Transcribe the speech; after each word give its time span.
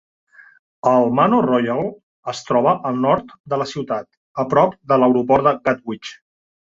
El 0.91 1.11
Manor 1.17 1.43
Royal 1.49 1.81
es 2.33 2.41
troba 2.47 2.73
al 2.91 2.97
nord 3.03 3.35
de 3.53 3.59
la 3.63 3.67
ciutat, 3.73 4.07
a 4.45 4.47
prop 4.55 4.73
de 4.93 4.99
l'aeroport 5.03 5.47
de 5.49 5.55
Gatwick. 5.69 6.11